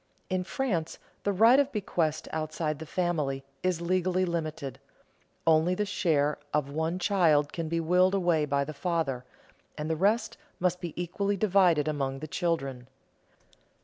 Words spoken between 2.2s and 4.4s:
outside the family is legally